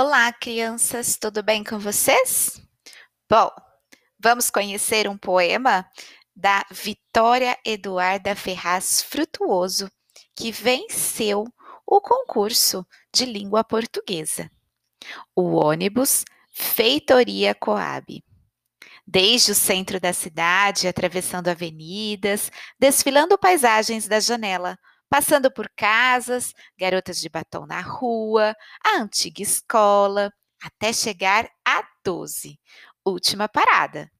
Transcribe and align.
Olá, 0.00 0.32
crianças, 0.32 1.16
tudo 1.16 1.42
bem 1.42 1.64
com 1.64 1.76
vocês? 1.76 2.62
Bom, 3.28 3.50
vamos 4.16 4.48
conhecer 4.48 5.08
um 5.08 5.18
poema 5.18 5.84
da 6.36 6.64
Vitória 6.70 7.58
Eduarda 7.66 8.36
Ferraz 8.36 9.02
Frutuoso, 9.02 9.90
que 10.36 10.52
venceu 10.52 11.44
o 11.84 12.00
concurso 12.00 12.86
de 13.12 13.24
língua 13.24 13.64
portuguesa. 13.64 14.48
O 15.34 15.56
ônibus 15.56 16.24
Feitoria 16.52 17.52
Coab. 17.52 18.22
Desde 19.04 19.50
o 19.50 19.54
centro 19.56 19.98
da 19.98 20.12
cidade, 20.12 20.86
atravessando 20.86 21.48
avenidas, 21.48 22.52
desfilando 22.78 23.36
paisagens 23.36 24.06
da 24.06 24.20
janela, 24.20 24.78
passando 25.08 25.50
por 25.50 25.68
casas, 25.74 26.54
garotas 26.78 27.20
de 27.20 27.28
batom 27.28 27.66
na 27.66 27.80
rua, 27.80 28.54
a 28.84 28.98
antiga 28.98 29.42
escola, 29.42 30.32
até 30.62 30.92
chegar 30.92 31.48
a 31.64 31.82
12, 32.04 32.58
última 33.04 33.48
parada. 33.48 34.10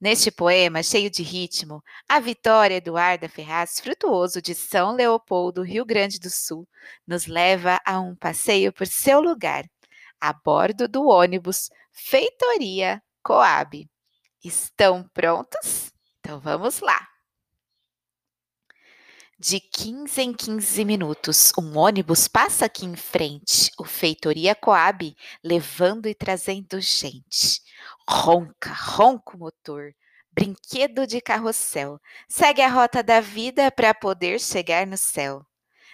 Neste 0.00 0.30
poema 0.30 0.82
cheio 0.82 1.10
de 1.10 1.22
ritmo, 1.22 1.82
a 2.08 2.18
Vitória 2.18 2.76
Eduarda 2.76 3.28
Ferraz 3.28 3.78
Frutuoso 3.78 4.40
de 4.40 4.54
São 4.54 4.94
Leopoldo, 4.94 5.62
Rio 5.62 5.84
Grande 5.84 6.18
do 6.18 6.30
Sul, 6.30 6.66
nos 7.06 7.26
leva 7.26 7.80
a 7.84 8.00
um 8.00 8.14
passeio 8.14 8.72
por 8.72 8.86
seu 8.86 9.20
lugar, 9.20 9.64
a 10.20 10.32
bordo 10.32 10.88
do 10.88 11.06
ônibus 11.06 11.68
Feitoria 11.92 13.02
Coab. 13.22 13.86
Estão 14.42 15.08
prontos? 15.12 15.92
Então 16.20 16.40
vamos 16.40 16.80
lá! 16.80 17.15
De 19.38 19.60
15 19.60 20.22
em 20.22 20.32
15 20.32 20.82
minutos, 20.82 21.52
um 21.58 21.76
ônibus 21.76 22.26
passa 22.26 22.64
aqui 22.64 22.86
em 22.86 22.96
frente, 22.96 23.70
o 23.78 23.84
Feitoria 23.84 24.54
Coab, 24.54 25.14
levando 25.44 26.06
e 26.06 26.14
trazendo 26.14 26.80
gente. 26.80 27.60
Ronca, 28.08 28.72
ronca 28.72 29.36
o 29.36 29.38
motor, 29.38 29.94
brinquedo 30.32 31.06
de 31.06 31.20
carrossel, 31.20 32.00
segue 32.26 32.62
a 32.62 32.68
rota 32.68 33.02
da 33.02 33.20
vida 33.20 33.70
para 33.70 33.92
poder 33.92 34.40
chegar 34.40 34.86
no 34.86 34.96
céu. 34.96 35.44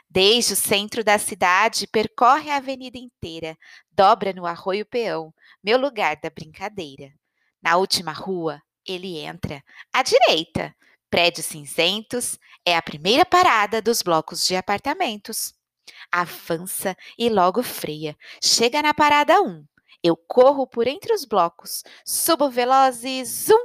Desde 0.09 0.53
o 0.53 0.56
centro 0.56 1.03
da 1.03 1.19
cidade, 1.19 1.89
percorre 1.89 2.49
a 2.49 2.59
avenida 2.59 2.97
inteira, 2.97 3.59
dobra 3.91 4.33
no 4.33 4.47
Arroio 4.47 4.87
Peão, 4.87 5.34
meu 5.65 5.79
lugar 5.79 6.17
da 6.23 6.31
brincadeira. 6.31 7.12
Na 7.61 7.77
última 7.77 8.12
rua, 8.12 8.62
ele 8.87 9.19
entra, 9.19 9.65
à 9.93 10.05
direita, 10.05 10.73
Prédios 11.13 11.45
cinzentos 11.45 12.39
é 12.65 12.75
a 12.75 12.81
primeira 12.81 13.27
parada 13.27 13.83
dos 13.83 14.01
blocos 14.01 14.47
de 14.47 14.57
apartamentos. 14.57 15.53
Avança 16.11 16.97
e 17.19 17.29
logo 17.29 17.63
freia. 17.63 18.17
Chega 18.43 18.81
na 18.81 18.95
parada 18.95 19.43
1. 19.43 19.63
Eu 20.03 20.17
corro 20.17 20.67
por 20.67 20.87
entre 20.87 21.13
os 21.13 21.27
blocos, 21.27 21.85
subo 22.03 22.49
veloz 22.49 23.05
e 23.05 23.23
zum! 23.27 23.61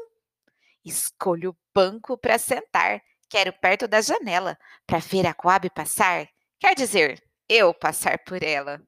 Escolho 0.83 1.51
o 1.51 1.57
banco 1.73 2.17
para 2.17 2.37
sentar. 2.37 3.01
Quero 3.29 3.53
perto 3.53 3.87
da 3.87 4.01
janela 4.01 4.57
para 4.85 4.99
ver 4.99 5.25
a 5.25 5.33
Coab 5.33 5.69
passar. 5.69 6.27
Quer 6.59 6.75
dizer, 6.75 7.23
eu 7.47 7.73
passar 7.73 8.19
por 8.25 8.43
ela. 8.43 8.81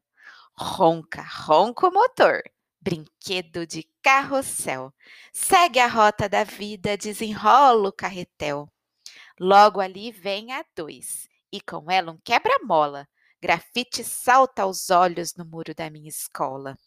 Ronca, 0.58 1.22
ronca 1.22 1.88
o 1.88 1.94
motor 1.94 2.44
brinquedo 2.82 3.66
de 3.66 3.84
carrossel. 4.02 4.94
Segue 5.32 5.80
a 5.80 5.88
rota 5.88 6.28
da 6.28 6.44
vida, 6.44 6.98
desenrola 6.98 7.90
o 7.90 7.94
carretel. 7.94 8.68
Logo 9.40 9.80
ali 9.80 10.12
vem 10.12 10.52
a 10.52 10.64
dois, 10.76 11.28
e 11.52 11.62
com 11.62 11.90
ela 11.90 12.12
um 12.12 12.20
quebra-mola. 12.24 13.08
Grafite 13.42 14.04
salta 14.04 14.64
aos 14.64 14.90
olhos 14.90 15.34
no 15.36 15.46
muro 15.46 15.74
da 15.74 15.90
minha 15.90 16.10
escola. 16.10 16.78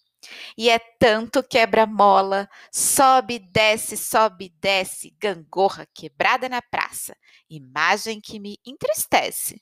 E 0.57 0.71
é 0.71 0.79
tanto 0.79 1.43
quebra-mola, 1.43 2.49
sobe, 2.71 3.39
desce, 3.39 3.97
sobe, 3.97 4.51
desce, 4.61 5.17
gangorra 5.19 5.87
quebrada 5.95 6.49
na 6.49 6.63
praça, 6.63 7.17
imagem 7.51 8.21
que 8.21 8.39
me 8.39 8.59
entristece. 8.65 9.61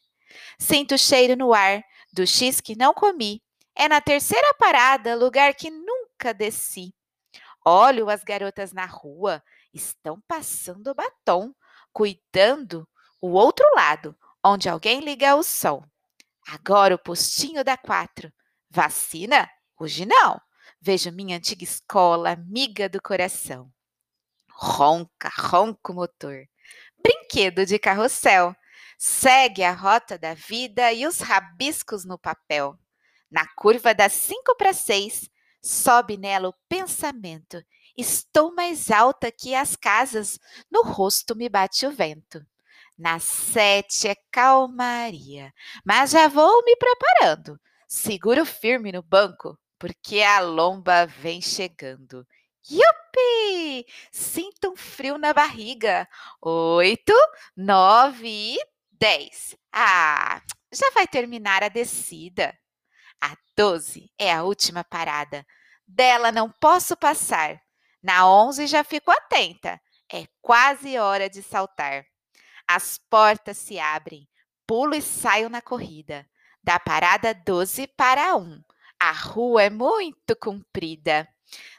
Sinto 0.59 0.95
o 0.95 0.99
cheiro 0.99 1.37
no 1.37 1.53
ar 1.55 1.83
do 2.13 2.27
X 2.27 2.61
que 2.61 2.77
não 2.77 2.93
comi. 2.93 3.43
É 3.75 3.89
na 3.89 4.01
terceira 4.01 4.53
parada, 4.59 5.15
lugar 5.15 5.55
que 5.55 5.71
nunca 6.21 6.35
desci. 6.35 6.95
Olho 7.65 8.11
as 8.11 8.23
garotas 8.23 8.73
na 8.73 8.85
rua, 8.85 9.43
estão 9.73 10.21
passando 10.29 10.95
batom, 10.95 11.55
cuidando 11.93 12.87
o 13.21 13.31
outro 13.31 13.67
lado, 13.75 14.17
onde 14.45 14.69
alguém 14.69 15.01
liga 15.01 15.35
o 15.35 15.43
som. 15.43 15.83
Agora 16.47 16.95
o 16.95 16.99
postinho 16.99 17.65
da 17.65 17.77
quatro. 17.77 18.33
Vacina? 18.69 19.49
Hoje 19.79 20.05
não. 20.07 20.41
Vejo 20.81 21.11
minha 21.13 21.37
antiga 21.37 21.65
escola, 21.65 22.33
amiga 22.33 22.89
do 22.89 23.01
coração. 23.01 23.71
Ronca, 24.51 25.31
ronca 25.35 25.93
o 25.93 25.95
motor. 25.95 26.47
Brinquedo 27.03 27.65
de 27.67 27.79
carrossel. 27.79 28.55
Segue 28.99 29.63
a 29.63 29.73
rota 29.73 30.19
da 30.19 30.35
vida 30.35 30.93
e 30.93 31.07
os 31.07 31.21
rabiscos 31.21 32.05
no 32.05 32.19
papel. 32.19 32.79
Na 33.31 33.47
curva 33.55 33.95
das 33.95 34.13
cinco 34.13 34.57
para 34.57 34.73
seis, 34.73 35.31
Sobe 35.63 36.17
nela 36.17 36.49
o 36.49 36.55
pensamento. 36.69 37.63
Estou 37.97 38.55
mais 38.55 38.91
alta 38.91 39.31
que 39.31 39.55
as 39.55 39.77
casas, 39.77 40.39
no 40.71 40.83
rosto 40.83 41.37
me 41.37 41.49
bate 41.49 41.87
o 41.87 41.91
vento. 41.91 42.45
Na 42.97 43.19
sete 43.19 44.09
é 44.09 44.15
calmaria, 44.31 45.53
mas 45.85 46.11
já 46.11 46.29
vou 46.29 46.63
me 46.65 46.77
preparando. 46.77 47.59
Seguro 47.89 48.45
firme 48.45 48.93
no 48.93 49.03
banco, 49.03 49.59
porque 49.79 50.21
a 50.21 50.41
lomba 50.41 51.07
vem 51.07 51.41
chegando. 51.41 52.27
Yupi! 52.71 53.87
Sinto 54.13 54.71
um 54.73 54.77
frio 54.77 55.19
na 55.19 55.33
barriga. 55.33 56.07
Oito, 56.43 57.15
nove 57.57 58.29
e 58.29 58.59
dez. 58.93 59.57
Ah, 59.73 60.43
já 60.71 60.91
vai 60.95 61.07
terminar 61.07 61.65
a 61.65 61.69
descida. 61.69 62.57
A 63.21 63.37
12 63.57 64.11
é 64.19 64.33
a 64.33 64.43
última 64.43 64.83
parada. 64.83 65.47
Dela 65.87 66.33
não 66.33 66.51
posso 66.51 66.97
passar. 66.97 67.61
Na 68.03 68.27
11 68.27 68.67
já 68.67 68.83
fico 68.83 69.11
atenta. 69.11 69.81
É 70.11 70.27
quase 70.41 70.99
hora 70.99 71.29
de 71.29 71.43
saltar. 71.43 72.07
As 72.67 72.99
portas 73.11 73.59
se 73.59 73.79
abrem. 73.79 74.27
Pulo 74.67 74.95
e 74.95 75.03
saio 75.03 75.51
na 75.51 75.61
corrida. 75.61 76.27
Da 76.63 76.79
parada 76.79 77.35
12 77.35 77.87
para 77.89 78.37
1. 78.37 78.63
A 78.99 79.13
rua 79.13 79.65
é 79.65 79.71
muito 79.71 80.35
comprida. 80.37 81.29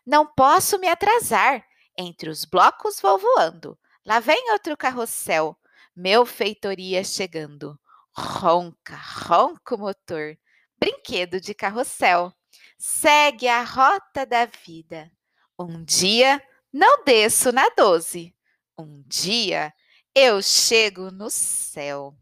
Não 0.05 0.25
posso 0.25 0.77
me 0.77 0.87
atrasar. 0.87 1.65
Entre 1.97 2.29
os 2.29 2.45
blocos 2.45 2.99
vou 2.99 3.17
voando. 3.17 3.77
Lá 4.05 4.19
vem 4.19 4.51
outro 4.51 4.77
carrossel. 4.77 5.57
Meu 5.95 6.25
feitoria 6.25 7.03
chegando. 7.03 7.79
Ronca, 8.13 8.95
ronca 8.95 9.75
o 9.75 9.79
motor 9.79 10.37
brinquedo 10.81 11.39
de 11.39 11.53
carrossel. 11.53 12.33
Segue 12.77 13.47
a 13.47 13.63
rota 13.63 14.25
da 14.25 14.45
vida. 14.45 15.11
Um 15.57 15.83
dia 15.83 16.41
não 16.73 17.03
desço 17.03 17.51
na 17.51 17.69
doze. 17.77 18.35
Um 18.75 19.03
dia 19.05 19.71
eu 20.15 20.41
chego 20.41 21.11
no 21.11 21.29
céu. 21.29 22.17